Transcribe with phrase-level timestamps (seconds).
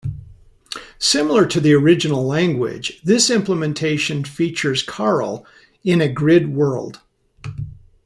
[0.97, 5.45] Similar to the original language, this implementation features Karel
[5.83, 7.01] in a grid world.